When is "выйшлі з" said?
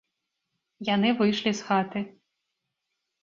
1.19-1.67